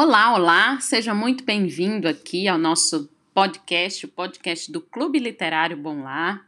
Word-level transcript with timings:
Olá, 0.00 0.32
olá, 0.32 0.78
seja 0.78 1.12
muito 1.12 1.42
bem-vindo 1.42 2.06
aqui 2.06 2.46
ao 2.46 2.56
nosso 2.56 3.10
podcast, 3.34 4.06
o 4.06 4.08
podcast 4.08 4.70
do 4.70 4.80
Clube 4.80 5.18
Literário 5.18 5.76
Bom 5.76 6.04
Lar. 6.04 6.46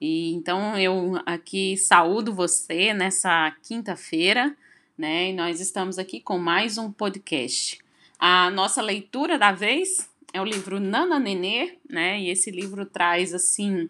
E 0.00 0.32
então 0.32 0.76
eu 0.76 1.12
aqui 1.24 1.76
saúdo 1.76 2.34
você 2.34 2.92
nessa 2.92 3.54
quinta-feira, 3.62 4.56
né? 4.98 5.30
E 5.30 5.32
nós 5.32 5.60
estamos 5.60 6.00
aqui 6.00 6.20
com 6.20 6.36
mais 6.36 6.78
um 6.78 6.90
podcast. 6.90 7.78
A 8.18 8.50
nossa 8.50 8.82
leitura 8.82 9.38
da 9.38 9.52
vez 9.52 10.10
é 10.32 10.40
o 10.40 10.44
livro 10.44 10.80
Nana 10.80 11.20
Nenê, 11.20 11.78
né? 11.88 12.20
E 12.20 12.28
esse 12.28 12.50
livro 12.50 12.84
traz 12.84 13.32
assim 13.32 13.88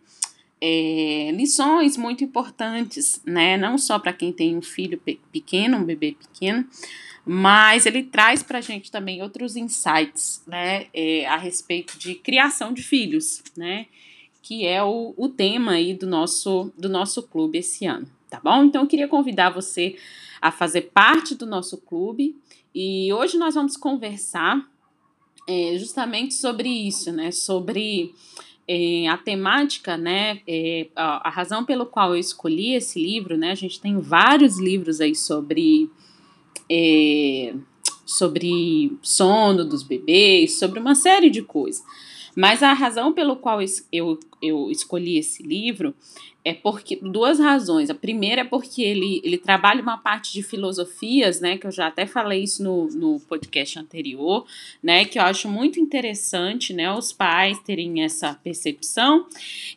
é, 0.60 1.30
lições 1.34 1.96
muito 1.96 2.22
importantes, 2.22 3.22
né? 3.24 3.56
Não 3.56 3.78
só 3.78 3.98
para 3.98 4.12
quem 4.12 4.32
tem 4.32 4.56
um 4.56 4.62
filho 4.62 4.98
pe 4.98 5.18
pequeno, 5.32 5.78
um 5.78 5.84
bebê 5.84 6.12
pequeno, 6.12 6.66
mas 7.24 7.86
ele 7.86 8.02
traz 8.02 8.42
para 8.42 8.58
a 8.58 8.60
gente 8.60 8.90
também 8.90 9.22
outros 9.22 9.56
insights, 9.56 10.42
né, 10.46 10.86
é, 10.92 11.26
a 11.26 11.36
respeito 11.36 11.98
de 11.98 12.14
criação 12.14 12.72
de 12.72 12.82
filhos, 12.82 13.42
né, 13.56 13.86
que 14.42 14.66
é 14.66 14.82
o, 14.82 15.14
o 15.16 15.28
tema 15.28 15.72
aí 15.72 15.94
do 15.94 16.06
nosso, 16.06 16.72
do 16.76 16.88
nosso 16.88 17.22
clube 17.22 17.58
esse 17.58 17.86
ano, 17.86 18.10
tá 18.28 18.40
bom? 18.42 18.64
Então 18.64 18.82
eu 18.82 18.88
queria 18.88 19.06
convidar 19.06 19.50
você 19.50 19.96
a 20.40 20.50
fazer 20.50 20.90
parte 20.92 21.34
do 21.34 21.44
nosso 21.44 21.76
clube 21.78 22.36
e 22.74 23.12
hoje 23.12 23.36
nós 23.36 23.54
vamos 23.54 23.76
conversar 23.76 24.66
é, 25.46 25.76
justamente 25.78 26.34
sobre 26.34 26.68
isso, 26.68 27.12
né, 27.12 27.30
sobre 27.30 28.14
é, 28.72 29.08
a 29.08 29.16
temática, 29.18 29.96
né, 29.96 30.42
é, 30.46 30.86
a, 30.94 31.26
a 31.26 31.30
razão 31.30 31.64
pelo 31.64 31.84
qual 31.84 32.10
eu 32.10 32.20
escolhi 32.20 32.74
esse 32.74 33.02
livro, 33.02 33.36
né, 33.36 33.50
a 33.50 33.54
gente 33.56 33.80
tem 33.80 33.98
vários 33.98 34.60
livros 34.60 35.00
aí 35.00 35.12
sobre 35.12 35.90
é, 36.70 37.52
sobre 38.06 38.96
sono 39.02 39.64
dos 39.64 39.82
bebês, 39.82 40.56
sobre 40.60 40.78
uma 40.78 40.94
série 40.94 41.30
de 41.30 41.42
coisas. 41.42 41.82
Mas 42.36 42.62
a 42.62 42.72
razão 42.72 43.12
pelo 43.12 43.34
qual 43.34 43.58
eu, 43.92 44.20
eu 44.40 44.70
escolhi 44.70 45.18
esse 45.18 45.42
livro 45.42 45.94
é 46.44 46.54
porque 46.54 46.96
duas 46.96 47.38
razões. 47.38 47.90
A 47.90 47.94
primeira 47.94 48.42
é 48.42 48.44
porque 48.44 48.82
ele, 48.82 49.20
ele 49.22 49.36
trabalha 49.36 49.82
uma 49.82 49.98
parte 49.98 50.32
de 50.32 50.42
filosofias, 50.42 51.40
né? 51.40 51.58
Que 51.58 51.66
eu 51.66 51.70
já 51.70 51.88
até 51.88 52.06
falei 52.06 52.42
isso 52.42 52.62
no, 52.62 52.86
no 52.88 53.20
podcast 53.20 53.78
anterior, 53.78 54.46
né? 54.82 55.04
Que 55.04 55.18
eu 55.18 55.22
acho 55.22 55.48
muito 55.48 55.78
interessante, 55.78 56.72
né? 56.72 56.90
Os 56.92 57.12
pais 57.12 57.58
terem 57.58 58.02
essa 58.02 58.34
percepção. 58.34 59.26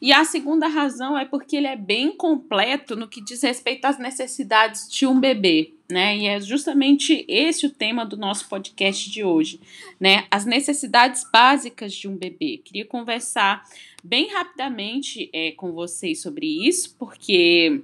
E 0.02 0.14
a 0.14 0.23
segunda 0.23 0.67
razão 0.67 1.17
é 1.17 1.25
porque 1.25 1.58
ele 1.58 1.67
é 1.67 1.75
bem 1.75 2.16
completo 2.16 2.95
no 2.95 3.08
que 3.08 3.22
diz 3.22 3.44
respeito 3.44 3.86
às 3.86 4.00
necessidades 4.00 4.89
de 4.89 5.06
um 5.06 5.19
bebê. 5.19 5.73
Né? 5.91 6.17
E 6.17 6.28
é 6.28 6.39
justamente 6.39 7.25
esse 7.28 7.67
o 7.67 7.69
tema 7.69 8.06
do 8.06 8.16
nosso 8.16 8.47
podcast 8.47 9.11
de 9.11 9.23
hoje, 9.23 9.59
né? 10.00 10.25
As 10.31 10.45
necessidades 10.45 11.30
básicas 11.31 11.94
de 11.94 12.08
um 12.08 12.16
bebê. 12.16 12.59
Queria 12.64 12.86
conversar 12.86 13.64
bem 14.04 14.28
rapidamente 14.28 15.30
é, 15.32 15.52
com 15.52 15.72
vocês 15.72 16.22
sobre 16.22 16.46
isso, 16.68 16.96
porque 17.00 17.82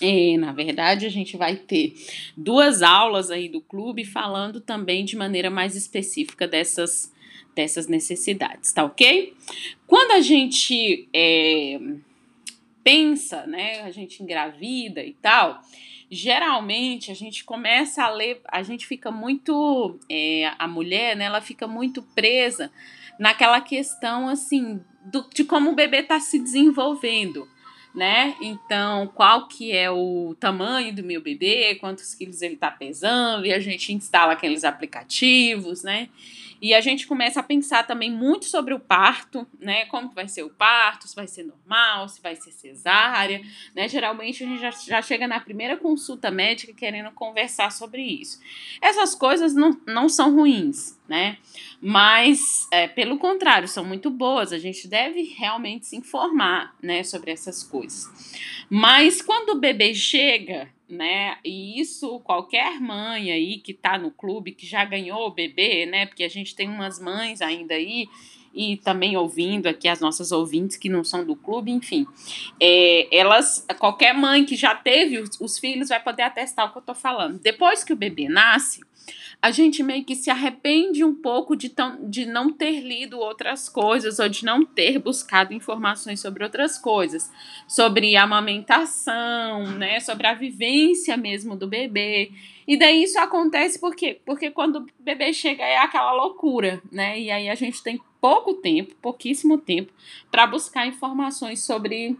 é, 0.00 0.36
na 0.36 0.52
verdade, 0.52 1.06
a 1.06 1.08
gente 1.08 1.36
vai 1.36 1.56
ter 1.56 1.94
duas 2.36 2.82
aulas 2.82 3.30
aí 3.30 3.48
do 3.48 3.60
clube 3.60 4.04
falando 4.04 4.60
também 4.60 5.04
de 5.04 5.16
maneira 5.16 5.50
mais 5.50 5.74
específica 5.74 6.46
dessas, 6.46 7.12
dessas 7.54 7.86
necessidades, 7.86 8.72
tá 8.72 8.84
ok? 8.84 9.34
Quando 9.86 10.12
a 10.12 10.20
gente 10.20 11.08
é, 11.14 11.78
pensa, 12.84 13.46
né, 13.46 13.80
a 13.82 13.90
gente 13.90 14.22
engravida 14.22 15.02
e 15.02 15.14
tal, 15.14 15.62
geralmente 16.10 17.10
a 17.10 17.14
gente 17.14 17.44
começa 17.44 18.02
a 18.02 18.10
ler, 18.10 18.40
a 18.48 18.62
gente 18.62 18.86
fica 18.86 19.10
muito, 19.10 19.98
é, 20.08 20.52
a 20.58 20.68
mulher, 20.68 21.16
né, 21.16 21.24
ela 21.24 21.40
fica 21.40 21.66
muito 21.66 22.02
presa 22.02 22.70
naquela 23.18 23.60
questão 23.60 24.28
assim 24.28 24.80
do, 25.04 25.28
de 25.32 25.44
como 25.44 25.70
o 25.70 25.74
bebê 25.74 25.98
está 25.98 26.20
se 26.20 26.38
desenvolvendo, 26.38 27.48
né? 27.94 28.36
Então, 28.40 29.06
qual 29.14 29.48
que 29.48 29.72
é 29.72 29.90
o 29.90 30.36
tamanho 30.38 30.94
do 30.94 31.02
meu 31.02 31.20
bebê, 31.20 31.76
quantos 31.76 32.14
quilos 32.14 32.42
ele 32.42 32.54
está 32.54 32.70
pesando, 32.70 33.46
e 33.46 33.52
a 33.52 33.60
gente 33.60 33.92
instala 33.92 34.32
aqueles 34.32 34.64
aplicativos, 34.64 35.82
né? 35.82 36.08
E 36.60 36.74
a 36.74 36.80
gente 36.80 37.06
começa 37.06 37.40
a 37.40 37.42
pensar 37.42 37.86
também 37.86 38.10
muito 38.10 38.46
sobre 38.46 38.72
o 38.72 38.80
parto, 38.80 39.46
né? 39.58 39.84
Como 39.86 40.10
vai 40.10 40.28
ser 40.28 40.42
o 40.42 40.50
parto, 40.50 41.06
se 41.06 41.14
vai 41.14 41.26
ser 41.26 41.44
normal, 41.44 42.08
se 42.08 42.20
vai 42.20 42.34
ser 42.36 42.52
cesárea, 42.52 43.42
né? 43.74 43.88
Geralmente 43.88 44.42
a 44.42 44.46
gente 44.46 44.60
já, 44.60 44.70
já 44.70 45.02
chega 45.02 45.28
na 45.28 45.40
primeira 45.40 45.76
consulta 45.76 46.30
médica 46.30 46.72
querendo 46.72 47.10
conversar 47.12 47.70
sobre 47.72 48.02
isso. 48.02 48.40
Essas 48.80 49.14
coisas 49.14 49.54
não, 49.54 49.78
não 49.86 50.08
são 50.08 50.34
ruins, 50.34 50.98
né? 51.08 51.38
Mas, 51.80 52.66
é, 52.70 52.88
pelo 52.88 53.18
contrário, 53.18 53.68
são 53.68 53.84
muito 53.84 54.10
boas. 54.10 54.52
A 54.52 54.58
gente 54.58 54.88
deve 54.88 55.22
realmente 55.22 55.86
se 55.86 55.96
informar, 55.96 56.74
né, 56.82 57.02
sobre 57.02 57.30
essas 57.30 57.62
coisas. 57.62 58.06
Mas 58.68 59.20
quando 59.22 59.50
o 59.50 59.60
bebê 59.60 59.94
chega, 59.94 60.68
né? 60.88 61.38
E 61.44 61.80
isso 61.80 62.20
qualquer 62.20 62.80
mãe 62.80 63.32
aí 63.32 63.58
que 63.58 63.74
tá 63.74 63.98
no 63.98 64.10
clube 64.10 64.52
que 64.52 64.66
já 64.66 64.84
ganhou 64.84 65.26
o 65.26 65.34
bebê, 65.34 65.86
né? 65.86 66.06
Porque 66.06 66.24
a 66.24 66.28
gente 66.28 66.54
tem 66.54 66.68
umas 66.68 67.00
mães 67.00 67.40
ainda 67.40 67.74
aí 67.74 68.06
e 68.56 68.78
também 68.78 69.16
ouvindo 69.16 69.66
aqui 69.66 69.86
as 69.86 70.00
nossas 70.00 70.32
ouvintes 70.32 70.76
que 70.76 70.88
não 70.88 71.04
são 71.04 71.24
do 71.24 71.36
clube, 71.36 71.70
enfim, 71.70 72.06
é, 72.60 73.06
elas, 73.14 73.66
qualquer 73.78 74.14
mãe 74.14 74.44
que 74.44 74.56
já 74.56 74.74
teve 74.74 75.18
os, 75.18 75.38
os 75.40 75.58
filhos 75.58 75.90
vai 75.90 76.02
poder 76.02 76.22
atestar 76.22 76.66
o 76.66 76.72
que 76.72 76.78
eu 76.78 76.82
tô 76.82 76.94
falando. 76.94 77.38
Depois 77.38 77.84
que 77.84 77.92
o 77.92 77.96
bebê 77.96 78.28
nasce, 78.28 78.80
a 79.40 79.50
gente 79.50 79.82
meio 79.82 80.04
que 80.04 80.16
se 80.16 80.30
arrepende 80.30 81.04
um 81.04 81.14
pouco 81.14 81.54
de, 81.54 81.68
tão, 81.68 82.08
de 82.08 82.24
não 82.24 82.52
ter 82.52 82.80
lido 82.80 83.18
outras 83.18 83.68
coisas 83.68 84.18
ou 84.18 84.28
de 84.28 84.44
não 84.44 84.64
ter 84.64 84.98
buscado 84.98 85.52
informações 85.52 86.20
sobre 86.20 86.42
outras 86.42 86.78
coisas, 86.78 87.30
sobre 87.68 88.16
a 88.16 88.24
amamentação, 88.24 89.66
né, 89.72 90.00
sobre 90.00 90.26
a 90.26 90.34
vivência 90.34 91.16
mesmo 91.16 91.54
do 91.54 91.68
bebê. 91.68 92.32
E 92.66 92.76
daí 92.76 93.04
isso 93.04 93.18
acontece 93.18 93.78
por 93.78 93.94
quê? 93.94 94.20
Porque 94.24 94.50
quando 94.50 94.80
o 94.80 94.86
bebê 94.98 95.32
chega 95.32 95.62
é 95.64 95.76
aquela 95.78 96.12
loucura, 96.12 96.82
né? 96.90 97.18
E 97.18 97.30
aí 97.30 97.48
a 97.48 97.54
gente 97.54 97.82
tem 97.82 98.00
pouco 98.20 98.54
tempo, 98.54 98.94
pouquíssimo 98.96 99.56
tempo, 99.58 99.92
para 100.30 100.46
buscar 100.46 100.86
informações 100.86 101.64
sobre 101.64 102.16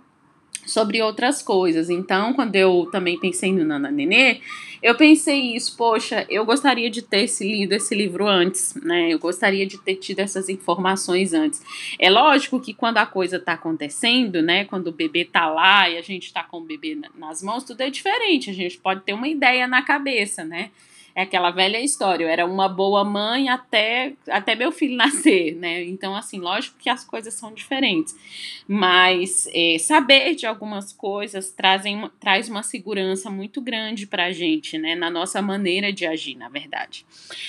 sobre 0.67 1.01
outras 1.01 1.41
coisas. 1.41 1.89
Então, 1.89 2.33
quando 2.35 2.57
eu 2.57 2.89
também 2.91 3.19
pensei 3.19 3.53
no 3.53 3.65
Nana 3.65 3.91
Nenê, 3.91 4.41
eu 4.83 4.95
pensei 4.95 5.57
isso, 5.57 5.77
poxa, 5.77 6.27
eu 6.29 6.45
gostaria 6.45 6.91
de 6.91 7.03
ter 7.03 7.25
esse, 7.25 7.45
lido 7.45 7.73
esse 7.73 7.95
livro 7.95 8.27
antes, 8.27 8.75
né? 8.75 9.09
Eu 9.13 9.19
gostaria 9.19 9.67
de 9.67 9.79
ter 9.79 9.97
tido 9.97 10.21
essas 10.21 10.49
informações 10.49 11.33
antes. 11.33 11.63
É 11.99 12.11
lógico 12.11 12.61
que 12.61 12.75
quando 12.75 12.99
a 12.99 13.07
coisa 13.07 13.39
tá 13.39 13.55
acontecendo, 13.55 14.43
né? 14.43 14.65
Quando 14.65 14.89
o 14.89 14.93
bebê 14.93 15.25
tá 15.25 15.49
lá 15.49 15.89
e 15.89 15.97
a 15.97 16.03
gente 16.03 16.33
tá 16.33 16.43
com 16.43 16.59
o 16.59 16.65
bebê 16.65 16.99
nas 17.17 17.43
mãos, 17.43 17.65
tudo 17.65 17.81
é 17.81 17.91
diferente. 17.91 18.51
A 18.51 18.55
gente 18.55 18.79
pode 18.79 19.03
ter 19.03 19.13
uma 19.13 19.29
ideia 19.29 19.67
na 19.67 19.83
cabeça, 19.83 20.45
né? 20.45 20.71
É 21.17 21.23
aquela 21.23 21.51
velha 21.51 21.81
história. 21.81 22.25
Eu 22.27 22.29
era 22.29 22.45
uma 22.45 22.69
boa 22.69 23.03
mãe 23.03 23.49
até, 23.49 24.13
até 24.29 24.55
meu 24.55 24.71
filho 24.71 24.95
nascer, 24.99 25.57
né? 25.57 25.83
Então, 25.85 26.15
assim, 26.15 26.39
lógico 26.39 26.77
que 26.79 26.91
as 26.91 27.03
coisas 27.03 27.33
são 27.33 27.55
diferentes. 27.55 28.15
Mas 28.69 29.49
é, 29.55 29.79
saber 29.79 30.35
de 30.35 30.45
algumas 30.45 30.93
coisas 30.93 31.51
trazem, 31.51 32.11
traz 32.21 32.51
uma 32.51 32.63
segurança 32.63 33.31
muito 33.31 33.63
grande 33.63 34.07
pra 34.07 34.31
gente, 34.31 34.77
né? 34.77 34.95
Na 34.95 35.09
nossa 35.09 35.41
maneira 35.41 35.91
de 35.91 36.05
agir, 36.05 36.35
na 36.35 36.51
verdade. 36.51 37.07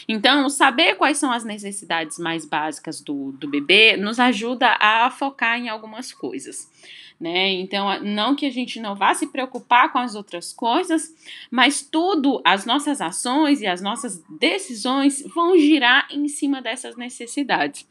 Então, 0.07 0.47
saber 0.47 0.95
quais 0.95 1.18
são 1.18 1.30
as 1.30 1.44
necessidades 1.44 2.18
mais 2.18 2.45
básicas 2.45 3.01
do, 3.01 3.33
do 3.33 3.50
bebê 3.50 3.97
nos 3.97 4.18
ajuda 4.18 4.77
a 4.80 5.12
focar 5.12 5.59
em 5.59 5.68
algumas 5.68 6.13
coisas 6.13 6.71
né? 7.19 7.51
Então, 7.53 7.99
não 8.03 8.35
que 8.35 8.45
a 8.45 8.51
gente 8.51 8.79
não 8.79 8.95
vá 8.95 9.13
se 9.13 9.27
preocupar 9.27 9.91
com 9.91 9.97
as 9.97 10.13
outras 10.13 10.53
coisas, 10.53 11.13
mas 11.49 11.81
tudo, 11.81 12.41
as 12.45 12.65
nossas 12.65 13.01
ações 13.01 13.61
e 13.61 13.67
as 13.67 13.81
nossas 13.81 14.23
decisões 14.39 15.23
vão 15.33 15.57
girar 15.57 16.07
em 16.11 16.27
cima 16.27 16.61
dessas 16.61 16.95
necessidades. 16.95 17.87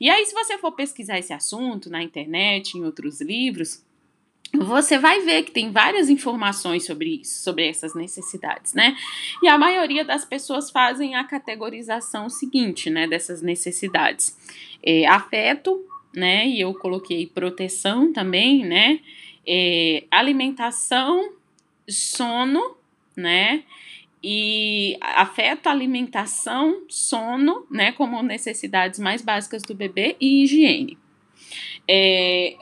E 0.00 0.08
aí, 0.08 0.24
se 0.24 0.32
você 0.32 0.56
for 0.58 0.72
pesquisar 0.72 1.18
esse 1.18 1.32
assunto 1.32 1.90
na 1.90 2.02
internet, 2.02 2.76
em 2.76 2.84
outros 2.84 3.20
livros, 3.20 3.84
você 4.52 4.98
vai 4.98 5.20
ver 5.20 5.44
que 5.44 5.52
tem 5.52 5.70
várias 5.70 6.08
informações 6.08 6.84
sobre 6.84 7.20
isso, 7.20 7.42
sobre 7.42 7.68
essas 7.68 7.94
necessidades, 7.94 8.74
né? 8.74 8.96
E 9.42 9.48
a 9.48 9.56
maioria 9.56 10.04
das 10.04 10.24
pessoas 10.24 10.70
fazem 10.70 11.14
a 11.14 11.22
categorização 11.22 12.28
seguinte, 12.28 12.90
né, 12.90 13.06
dessas 13.06 13.42
necessidades: 13.42 14.36
é, 14.82 15.06
afeto, 15.06 15.84
né? 16.14 16.46
E 16.48 16.60
eu 16.60 16.74
coloquei 16.74 17.26
proteção 17.26 18.12
também, 18.12 18.64
né? 18.64 19.00
É, 19.46 20.04
alimentação, 20.10 21.32
sono, 21.88 22.76
né? 23.16 23.64
E 24.22 24.98
afeto, 25.00 25.68
alimentação, 25.68 26.82
sono, 26.88 27.66
né? 27.70 27.92
Como 27.92 28.22
necessidades 28.22 28.98
mais 28.98 29.22
básicas 29.22 29.62
do 29.62 29.74
bebê 29.74 30.16
e 30.20 30.42
higiene. 30.42 30.98
É, 31.88 32.56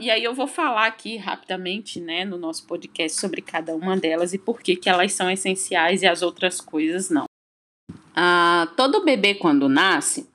e 0.00 0.10
aí 0.10 0.24
eu 0.24 0.34
vou 0.34 0.46
falar 0.46 0.86
aqui 0.86 1.18
rapidamente, 1.18 2.00
né, 2.00 2.24
no 2.24 2.38
nosso 2.38 2.66
podcast 2.66 3.20
sobre 3.20 3.42
cada 3.42 3.76
uma 3.76 3.96
delas 3.96 4.32
e 4.32 4.38
por 4.38 4.60
que, 4.60 4.74
que 4.74 4.88
elas 4.88 5.12
são 5.12 5.30
essenciais 5.30 6.02
e 6.02 6.06
as 6.06 6.22
outras 6.22 6.60
coisas 6.60 7.10
não. 7.10 7.26
Ah, 8.16 8.72
todo 8.76 9.04
bebê, 9.04 9.34
quando 9.34 9.68
nasce, 9.68 10.28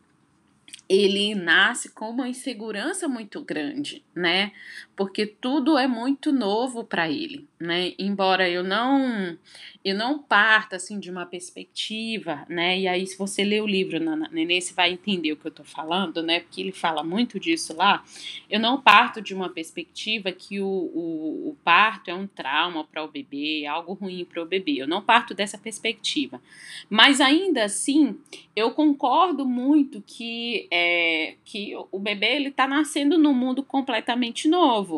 ele 0.90 1.36
nasce 1.36 1.90
com 1.90 2.10
uma 2.10 2.28
insegurança 2.28 3.08
muito 3.08 3.44
grande, 3.46 4.04
né? 4.16 4.52
Porque 5.00 5.26
tudo 5.26 5.78
é 5.78 5.88
muito 5.88 6.30
novo 6.30 6.84
para 6.84 7.10
ele, 7.10 7.48
né? 7.58 7.94
Embora 7.98 8.50
eu 8.50 8.62
não 8.62 9.38
eu 9.82 9.96
não 9.96 10.20
parta 10.20 10.76
assim 10.76 11.00
de 11.00 11.10
uma 11.10 11.26
perspectiva, 11.26 12.46
né? 12.50 12.78
E 12.78 12.86
aí 12.86 13.08
se 13.08 13.18
você 13.18 13.46
ler 13.46 13.64
o 13.64 13.66
livro 13.66 13.98
Nenê, 13.98 14.60
você 14.60 14.74
vai 14.74 14.92
entender 14.92 15.32
o 15.32 15.38
que 15.38 15.48
eu 15.48 15.52
tô 15.52 15.64
falando, 15.64 16.22
né? 16.22 16.42
Porque 16.42 16.60
ele 16.60 16.74
fala 16.74 17.02
muito 17.02 17.40
disso 17.40 17.74
lá. 17.78 18.04
Eu 18.50 18.60
não 18.60 18.82
parto 18.82 19.22
de 19.22 19.34
uma 19.34 19.48
perspectiva 19.48 20.34
que 20.34 20.60
o, 20.60 20.68
o, 20.68 21.50
o 21.52 21.58
parto 21.64 22.12
é 22.12 22.14
um 22.14 22.28
trauma 22.28 22.84
para 22.84 23.02
o 23.02 23.08
bebê, 23.08 23.62
é 23.64 23.68
algo 23.68 23.94
ruim 23.94 24.26
para 24.26 24.44
o 24.44 24.46
bebê. 24.46 24.82
Eu 24.82 24.88
não 24.88 25.02
parto 25.02 25.34
dessa 25.34 25.58
perspectiva. 25.58 26.42
Mas 26.90 27.22
ainda 27.22 27.64
assim, 27.64 28.20
eu 28.54 28.72
concordo 28.72 29.46
muito 29.46 30.04
que 30.06 30.68
é, 30.70 31.36
que 31.46 31.74
o 31.90 32.00
bebê 32.00 32.36
ele 32.36 32.52
tá 32.52 32.68
nascendo 32.68 33.18
num 33.18 33.34
mundo 33.34 33.64
completamente 33.64 34.50
novo 34.50 34.89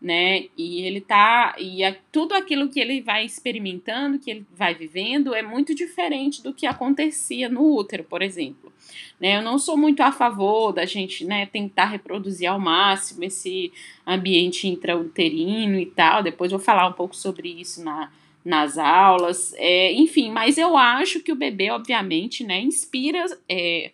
né? 0.00 0.44
E 0.56 0.82
ele 0.82 1.00
tá 1.00 1.54
e 1.58 1.80
tudo 2.12 2.34
aquilo 2.34 2.68
que 2.68 2.78
ele 2.78 3.00
vai 3.00 3.24
experimentando, 3.24 4.18
que 4.18 4.30
ele 4.30 4.46
vai 4.54 4.74
vivendo, 4.74 5.34
é 5.34 5.42
muito 5.42 5.74
diferente 5.74 6.42
do 6.42 6.52
que 6.52 6.66
acontecia 6.66 7.48
no 7.48 7.74
útero, 7.74 8.04
por 8.04 8.22
exemplo. 8.22 8.72
Né? 9.18 9.38
Eu 9.38 9.42
não 9.42 9.58
sou 9.58 9.76
muito 9.76 10.02
a 10.02 10.12
favor 10.12 10.72
da 10.72 10.84
gente, 10.84 11.24
né, 11.24 11.46
tentar 11.46 11.86
reproduzir 11.86 12.48
ao 12.48 12.60
máximo 12.60 13.24
esse 13.24 13.72
ambiente 14.06 14.68
intrauterino 14.68 15.78
e 15.78 15.86
tal. 15.86 16.22
Depois 16.22 16.50
vou 16.50 16.60
falar 16.60 16.86
um 16.86 16.92
pouco 16.92 17.16
sobre 17.16 17.48
isso 17.48 17.82
na 17.82 18.10
nas 18.46 18.78
aulas, 18.78 19.52
é, 19.56 19.92
enfim, 19.92 20.30
mas 20.30 20.56
eu 20.56 20.76
acho 20.76 21.18
que 21.18 21.32
o 21.32 21.34
bebê, 21.34 21.68
obviamente, 21.72 22.44
né, 22.44 22.60
inspira 22.60 23.24
é, 23.48 23.90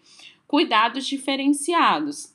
cuidados 0.46 1.06
diferenciados. 1.06 2.31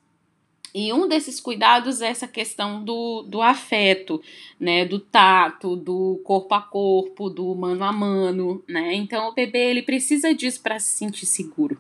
E 0.74 0.92
um 0.94 1.08
desses 1.08 1.40
cuidados 1.40 2.02
é 2.02 2.08
essa 2.08 2.28
questão 2.28 2.84
do, 2.84 3.24
do 3.24 3.42
afeto, 3.42 4.22
né, 4.60 4.86
do 4.86 5.00
tato, 5.00 5.76
do 5.76 6.22
corpo 6.24 6.54
a 6.54 6.62
corpo, 6.62 7.30
do 7.30 7.56
mano 7.56 7.84
a 7.84 7.92
mano, 7.92 8.64
né? 8.68 8.94
Então 8.94 9.30
o 9.30 9.34
bebê 9.34 9.70
ele 9.70 9.82
precisa 9.82 10.34
disso 10.34 10.62
para 10.62 10.80
se 10.80 10.98
sentir 10.98 11.26
seguro 11.26 11.78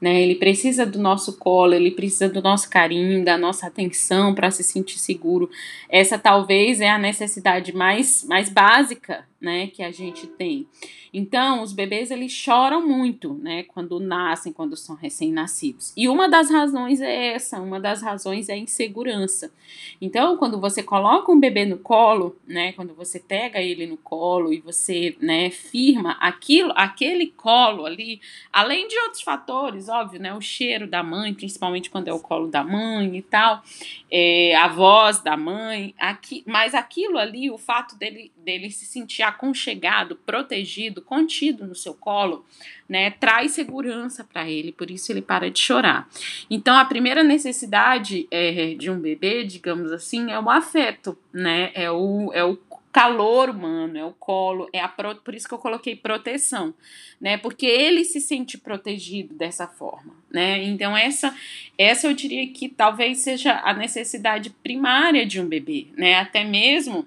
né? 0.00 0.20
Ele 0.22 0.34
precisa 0.34 0.86
do 0.86 0.98
nosso 0.98 1.36
colo, 1.36 1.74
ele 1.74 1.90
precisa 1.90 2.28
do 2.28 2.40
nosso 2.40 2.70
carinho, 2.70 3.24
da 3.24 3.36
nossa 3.36 3.66
atenção 3.66 4.34
para 4.34 4.50
se 4.50 4.62
sentir 4.62 4.98
seguro. 4.98 5.50
Essa 5.88 6.18
talvez 6.18 6.80
é 6.80 6.88
a 6.88 6.98
necessidade 6.98 7.74
mais, 7.74 8.24
mais 8.24 8.48
básica, 8.48 9.24
né, 9.40 9.68
que 9.68 9.82
a 9.82 9.90
gente 9.90 10.26
tem. 10.26 10.66
Então, 11.12 11.62
os 11.62 11.72
bebês 11.72 12.10
eles 12.10 12.30
choram 12.30 12.86
muito, 12.86 13.34
né, 13.34 13.64
quando 13.64 13.98
nascem, 13.98 14.52
quando 14.52 14.76
são 14.76 14.94
recém-nascidos. 14.94 15.92
E 15.96 16.08
uma 16.08 16.28
das 16.28 16.50
razões 16.50 17.00
é 17.00 17.34
essa, 17.34 17.60
uma 17.60 17.80
das 17.80 18.02
razões 18.02 18.48
é 18.48 18.54
a 18.54 18.58
insegurança. 18.58 19.52
Então, 20.00 20.36
quando 20.36 20.60
você 20.60 20.82
coloca 20.82 21.32
um 21.32 21.40
bebê 21.40 21.64
no 21.64 21.78
colo, 21.78 22.36
né, 22.46 22.72
quando 22.72 22.94
você 22.94 23.18
pega 23.18 23.60
ele 23.60 23.86
no 23.86 23.96
colo 23.96 24.52
e 24.52 24.60
você, 24.60 25.16
né, 25.20 25.50
firma 25.50 26.12
aquilo, 26.20 26.72
aquele 26.76 27.28
colo 27.28 27.86
ali, 27.86 28.20
além 28.52 28.88
de 28.88 28.98
outros 29.00 29.22
fatores, 29.22 29.88
óbvio, 29.88 30.20
né? 30.20 30.34
O 30.34 30.40
cheiro 30.40 30.86
da 30.86 31.02
mãe, 31.02 31.34
principalmente 31.34 31.90
quando 31.90 32.08
é 32.08 32.12
o 32.12 32.18
colo 32.18 32.48
da 32.48 32.62
mãe 32.62 33.16
e 33.16 33.22
tal, 33.22 33.62
é, 34.10 34.54
a 34.56 34.68
voz 34.68 35.20
da 35.20 35.36
mãe, 35.36 35.94
aqui, 35.98 36.42
mas 36.46 36.74
aquilo 36.74 37.18
ali, 37.18 37.50
o 37.50 37.58
fato 37.58 37.96
dele, 37.96 38.32
dele 38.36 38.70
se 38.70 38.84
sentir 38.84 39.22
aconchegado, 39.30 40.16
protegido, 40.24 41.02
contido 41.02 41.66
no 41.66 41.74
seu 41.74 41.94
colo, 41.94 42.44
né, 42.88 43.10
traz 43.10 43.52
segurança 43.52 44.24
para 44.24 44.48
ele, 44.48 44.72
por 44.72 44.90
isso 44.90 45.10
ele 45.10 45.22
para 45.22 45.50
de 45.50 45.58
chorar. 45.60 46.08
Então, 46.50 46.76
a 46.76 46.84
primeira 46.84 47.22
necessidade 47.22 48.28
é, 48.30 48.74
de 48.74 48.90
um 48.90 48.98
bebê, 48.98 49.44
digamos 49.44 49.92
assim, 49.92 50.30
é 50.30 50.38
o 50.38 50.50
afeto, 50.50 51.16
né? 51.32 51.70
É 51.74 51.90
o, 51.90 52.30
é 52.32 52.44
o 52.44 52.58
calor 52.92 53.50
humano, 53.50 53.96
é 53.96 54.04
o 54.04 54.12
colo, 54.12 54.68
é 54.72 54.80
a 54.80 54.88
pro, 54.88 55.14
por 55.16 55.34
isso 55.34 55.46
que 55.46 55.54
eu 55.54 55.58
coloquei 55.58 55.94
proteção, 55.94 56.74
né? 57.20 57.36
Porque 57.36 57.66
ele 57.66 58.04
se 58.04 58.20
sente 58.20 58.58
protegido 58.58 59.34
dessa 59.34 59.66
forma, 59.66 60.12
né? 60.30 60.62
Então 60.64 60.96
essa 60.96 61.34
essa 61.78 62.08
eu 62.08 62.14
diria 62.14 62.46
que 62.48 62.68
talvez 62.68 63.18
seja 63.18 63.60
a 63.64 63.72
necessidade 63.72 64.50
primária 64.50 65.24
de 65.24 65.40
um 65.40 65.46
bebê, 65.46 65.86
né? 65.96 66.16
Até 66.16 66.42
mesmo 66.42 67.06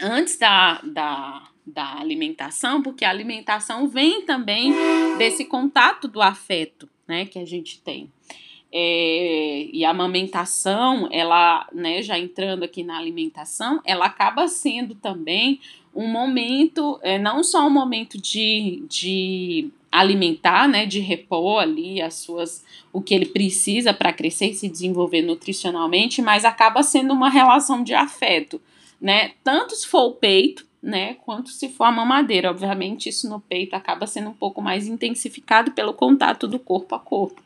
antes 0.00 0.38
da, 0.38 0.80
da, 0.84 1.47
da 1.72 1.98
alimentação, 1.98 2.82
porque 2.82 3.04
a 3.04 3.10
alimentação 3.10 3.88
vem 3.88 4.22
também 4.22 4.72
desse 5.18 5.44
contato 5.44 6.08
do 6.08 6.20
afeto, 6.20 6.88
né, 7.06 7.26
que 7.26 7.38
a 7.38 7.44
gente 7.44 7.80
tem. 7.80 8.10
É, 8.70 9.68
e 9.72 9.84
a 9.84 9.90
amamentação, 9.90 11.08
ela, 11.10 11.66
né, 11.72 12.02
já 12.02 12.18
entrando 12.18 12.64
aqui 12.64 12.82
na 12.82 12.98
alimentação, 12.98 13.80
ela 13.84 14.06
acaba 14.06 14.46
sendo 14.46 14.94
também 14.94 15.58
um 15.94 16.06
momento, 16.06 16.98
é, 17.02 17.18
não 17.18 17.42
só 17.42 17.66
um 17.66 17.70
momento 17.70 18.20
de, 18.20 18.84
de 18.88 19.70
alimentar, 19.90 20.68
né, 20.68 20.84
de 20.84 21.00
repor 21.00 21.62
ali 21.62 22.00
as 22.02 22.14
suas, 22.14 22.62
o 22.92 23.00
que 23.00 23.14
ele 23.14 23.26
precisa 23.26 23.94
para 23.94 24.12
crescer 24.12 24.50
e 24.50 24.54
se 24.54 24.68
desenvolver 24.68 25.22
nutricionalmente, 25.22 26.20
mas 26.20 26.44
acaba 26.44 26.82
sendo 26.82 27.14
uma 27.14 27.30
relação 27.30 27.82
de 27.82 27.94
afeto, 27.94 28.60
né, 29.00 29.32
tanto 29.42 29.74
se 29.74 29.86
for 29.86 30.08
o 30.08 30.12
peito, 30.12 30.67
né, 30.82 31.14
quanto 31.24 31.50
se 31.50 31.68
for 31.68 31.84
a 31.84 31.92
mamadeira. 31.92 32.50
Obviamente, 32.50 33.08
isso 33.08 33.28
no 33.28 33.40
peito 33.40 33.74
acaba 33.74 34.06
sendo 34.06 34.30
um 34.30 34.34
pouco 34.34 34.62
mais 34.62 34.86
intensificado 34.86 35.72
pelo 35.72 35.92
contato 35.92 36.46
do 36.46 36.58
corpo 36.58 36.94
a 36.94 36.98
corpo, 36.98 37.42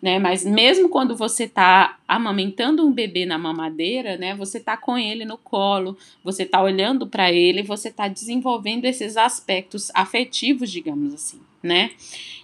né? 0.00 0.18
Mas 0.18 0.44
mesmo 0.44 0.88
quando 0.88 1.16
você 1.16 1.44
está 1.44 1.98
amamentando 2.06 2.86
um 2.86 2.92
bebê 2.92 3.26
na 3.26 3.38
mamadeira, 3.38 4.16
né, 4.16 4.34
você 4.34 4.58
está 4.58 4.76
com 4.76 4.96
ele 4.96 5.24
no 5.24 5.36
colo, 5.36 5.96
você 6.22 6.44
está 6.44 6.62
olhando 6.62 7.06
para 7.06 7.32
ele, 7.32 7.62
você 7.62 7.88
está 7.88 8.06
desenvolvendo 8.06 8.84
esses 8.84 9.16
aspectos 9.16 9.90
afetivos, 9.92 10.70
digamos 10.70 11.12
assim, 11.12 11.40
né? 11.62 11.90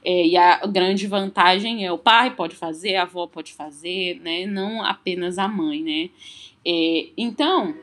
É, 0.05 0.27
e 0.27 0.37
a 0.37 0.67
grande 0.67 1.07
vantagem 1.07 1.87
é 1.87 1.93
o 1.93 1.99
pai 1.99 2.35
pode 2.35 2.57
fazer, 2.57 2.97
a 2.97 3.03
avó 3.03 3.29
pode 3.29 3.53
fazer, 3.53 4.21
né? 4.21 4.45
Não 4.45 4.85
apenas 4.85 5.39
a 5.39 5.47
mãe, 5.47 5.83
né? 5.83 6.11
É, 6.67 7.07
então 7.17 7.75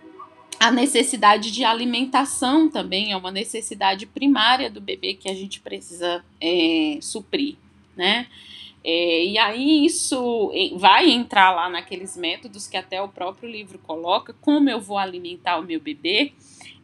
a 0.60 0.72
necessidade 0.72 1.52
de 1.52 1.64
alimentação 1.64 2.70
também 2.70 3.12
é 3.12 3.18
uma 3.18 3.32
necessidade 3.32 4.06
primária 4.06 4.70
do 4.70 4.82
bebê 4.82 5.14
que 5.14 5.30
a 5.30 5.34
gente 5.34 5.62
precisa 5.62 6.24
é, 6.42 6.98
suprir, 7.02 7.56
né? 7.96 8.28
É, 8.84 9.26
e 9.26 9.38
aí 9.38 9.86
isso 9.86 10.52
vai 10.78 11.10
entrar 11.10 11.52
lá 11.52 11.70
naqueles 11.70 12.16
métodos 12.16 12.68
que 12.68 12.78
até 12.78 13.02
o 13.02 13.10
próprio 13.10 13.50
livro 13.50 13.78
coloca, 13.80 14.34
como 14.42 14.70
eu 14.70 14.80
vou 14.80 14.98
alimentar 14.98 15.58
o 15.58 15.64
meu 15.64 15.80
bebê. 15.80 16.34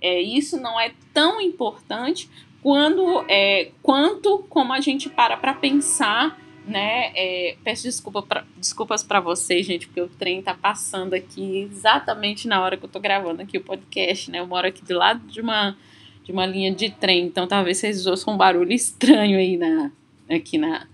É, 0.01 0.22
isso 0.22 0.60
não 0.60 0.79
é 0.79 0.94
tão 1.13 1.39
importante 1.39 2.29
quando, 2.62 3.25
é, 3.29 3.72
quanto 3.82 4.39
como 4.50 4.74
a 4.74 4.82
gente 4.82 5.10
para 5.10 5.38
para 5.38 5.53
pensar 5.53 6.38
né? 6.67 7.12
É, 7.15 7.55
peço 7.63 7.84
desculpa 7.84 8.22
pra, 8.22 8.45
desculpas 8.57 9.03
para 9.03 9.19
vocês, 9.19 9.65
gente, 9.65 9.88
porque 9.88 10.01
o 10.01 10.07
trem 10.07 10.41
tá 10.41 10.53
passando 10.53 11.13
aqui 11.13 11.60
exatamente 11.60 12.48
na 12.48 12.62
hora 12.62 12.75
que 12.75 12.86
eu 12.86 12.89
tô 12.89 13.00
gravando 13.00 13.41
aqui 13.41 13.57
o 13.57 13.62
podcast, 13.62 14.31
né? 14.31 14.39
Eu 14.39 14.48
moro 14.48 14.67
aqui 14.67 14.84
do 14.84 14.98
lado 14.98 15.25
de 15.27 15.41
uma 15.41 15.77
de 16.24 16.31
uma 16.31 16.45
linha 16.48 16.74
de 16.74 16.89
trem, 16.89 17.27
então 17.27 17.48
talvez 17.48 17.77
vocês 17.77 18.07
ouçam 18.07 18.34
um 18.34 18.38
barulho 18.38 18.74
estranho 18.74 19.38
aí 19.38 19.57
na 19.57 19.91
aqui 20.27 20.57
na 20.57 20.88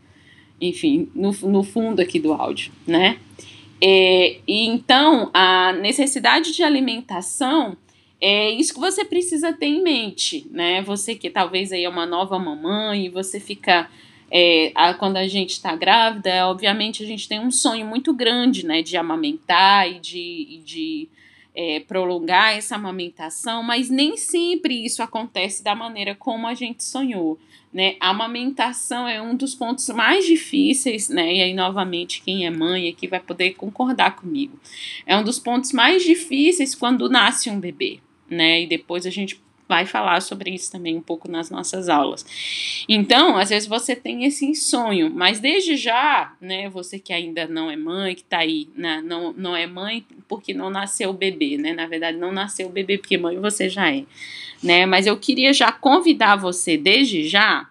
enfim, 0.59 1.09
no, 1.15 1.31
no 1.31 1.63
fundo 1.63 2.01
aqui 2.01 2.19
do 2.19 2.33
áudio, 2.33 2.71
né? 2.85 3.17
É, 3.81 4.37
e 4.45 4.67
então 4.67 5.31
a 5.33 5.73
necessidade 5.73 6.53
de 6.53 6.61
alimentação 6.61 7.75
é 8.19 8.51
isso 8.51 8.73
que 8.73 8.79
você 8.79 9.03
precisa 9.03 9.51
ter 9.51 9.65
em 9.65 9.81
mente, 9.81 10.45
né? 10.51 10.81
Você 10.83 11.15
que 11.15 11.29
talvez 11.29 11.71
aí 11.71 11.85
é 11.85 11.89
uma 11.89 12.05
nova 12.05 12.37
mamãe 12.37 13.09
você 13.09 13.39
fica 13.39 13.89
é, 14.31 14.71
a, 14.73 14.93
quando 14.93 15.17
a 15.17 15.27
gente 15.27 15.51
está 15.51 15.75
grávida, 15.75 16.47
obviamente 16.47 17.03
a 17.03 17.05
gente 17.05 17.27
tem 17.27 17.39
um 17.39 17.51
sonho 17.51 17.85
muito 17.85 18.13
grande, 18.13 18.65
né, 18.65 18.81
de 18.81 18.95
amamentar 18.95 19.91
e 19.91 20.00
de, 20.00 20.61
de 20.63 21.09
é, 21.53 21.81
prolongar 21.81 22.55
essa 22.55 22.75
amamentação, 22.75 23.61
mas 23.61 23.89
nem 23.89 24.15
sempre 24.15 24.85
isso 24.85 25.03
acontece 25.03 25.61
da 25.61 25.75
maneira 25.75 26.15
como 26.15 26.47
a 26.47 26.53
gente 26.53 26.83
sonhou. 26.83 27.38
Né? 27.73 27.95
A 28.00 28.09
amamentação 28.09 29.07
é 29.07 29.21
um 29.21 29.35
dos 29.35 29.55
pontos 29.55 29.88
mais 29.89 30.25
difíceis, 30.25 31.07
né? 31.07 31.35
E 31.35 31.41
aí, 31.41 31.53
novamente, 31.53 32.21
quem 32.21 32.45
é 32.45 32.50
mãe 32.50 32.89
aqui 32.89 33.07
vai 33.07 33.21
poder 33.21 33.51
concordar 33.53 34.17
comigo. 34.17 34.59
É 35.05 35.15
um 35.15 35.23
dos 35.23 35.39
pontos 35.39 35.71
mais 35.71 36.03
difíceis 36.03 36.75
quando 36.75 37.09
nasce 37.09 37.50
um 37.50 37.61
bebê, 37.61 38.00
né? 38.29 38.63
E 38.63 38.67
depois 38.67 39.05
a 39.05 39.09
gente 39.09 39.41
vai 39.71 39.85
falar 39.85 40.21
sobre 40.21 40.51
isso 40.51 40.69
também 40.69 40.97
um 40.97 41.01
pouco 41.01 41.31
nas 41.31 41.49
nossas 41.49 41.87
aulas. 41.87 42.25
Então, 42.89 43.37
às 43.37 43.47
vezes 43.47 43.69
você 43.69 43.95
tem 43.95 44.25
esse 44.25 44.53
sonho, 44.53 45.09
mas 45.09 45.39
desde 45.39 45.77
já, 45.77 46.33
né, 46.41 46.67
você 46.67 46.99
que 46.99 47.13
ainda 47.13 47.47
não 47.47 47.71
é 47.71 47.77
mãe, 47.77 48.13
que 48.13 48.23
tá 48.23 48.39
aí, 48.39 48.67
né, 48.75 49.01
não, 49.01 49.31
não 49.31 49.55
é 49.55 49.65
mãe 49.65 50.05
porque 50.27 50.53
não 50.53 50.69
nasceu 50.69 51.13
bebê, 51.13 51.57
né? 51.57 51.71
Na 51.71 51.87
verdade, 51.87 52.17
não 52.17 52.33
nasceu 52.33 52.67
bebê 52.67 52.97
porque 52.97 53.17
mãe 53.17 53.39
você 53.39 53.69
já 53.69 53.89
é, 53.89 54.03
né? 54.61 54.85
Mas 54.85 55.07
eu 55.07 55.15
queria 55.15 55.53
já 55.53 55.71
convidar 55.71 56.35
você 56.35 56.75
desde 56.75 57.25
já 57.29 57.65